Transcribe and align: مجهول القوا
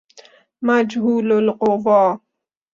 مجهول 0.61 1.31
القوا 1.31 2.17